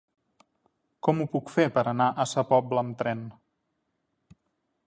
Com 1.07 1.19
ho 1.19 1.27
puc 1.35 1.53
fer 1.57 1.67
per 1.77 1.83
anar 1.93 2.09
a 2.23 2.27
Sa 2.33 2.47
Pobla 2.55 2.85
amb 2.87 2.99
tren? 3.03 3.25